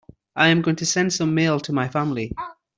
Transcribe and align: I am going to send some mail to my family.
I 0.35 0.47
am 0.47 0.63
going 0.63 0.77
to 0.77 0.85
send 0.87 1.13
some 1.13 1.35
mail 1.35 1.59
to 1.59 1.71
my 1.73 1.87
family. 1.87 2.31